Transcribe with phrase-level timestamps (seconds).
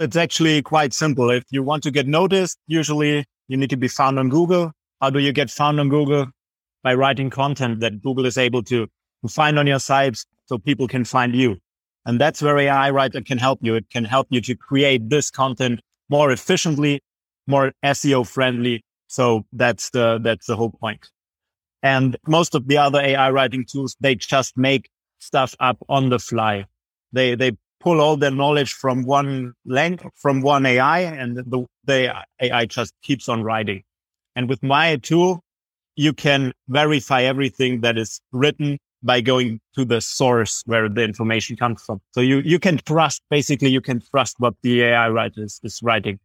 [0.00, 1.28] It's actually quite simple.
[1.28, 4.72] If you want to get noticed, usually you need to be found on Google.
[5.02, 6.28] How do you get found on Google?
[6.82, 8.88] By writing content that Google is able to,
[9.28, 11.58] find on your sites so people can find you.
[12.06, 13.74] And that's where AI Writer can help you.
[13.74, 17.02] It can help you to create this content more efficiently,
[17.46, 18.82] more SEO friendly.
[19.08, 21.10] So that's the, that's the whole point.
[21.82, 24.88] And most of the other AI writing tools, they just make
[25.18, 26.64] stuff up on the fly.
[27.12, 32.14] They, they pull all their knowledge from one length, from one AI and the, the
[32.40, 33.82] AI just keeps on writing.
[34.36, 35.42] And with my tool,
[35.96, 41.56] you can verify everything that is written by going to the source where the information
[41.56, 42.00] comes from.
[42.12, 45.80] So you, you can trust, basically, you can trust what the AI writer is, is
[45.82, 46.18] writing.